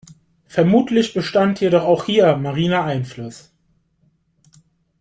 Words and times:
Vermutlich 0.47 1.13
bestand 1.13 1.59
jedoch 1.61 1.83
auch 1.83 2.05
hier 2.05 2.35
mariner 2.35 2.85
Einfluss. 2.85 3.53